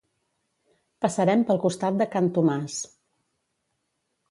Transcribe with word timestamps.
Passarem 1.05 1.43
pel 1.51 1.61
costat 1.67 2.01
de 2.01 2.09
can 2.15 2.33
Tomàs 2.39 2.81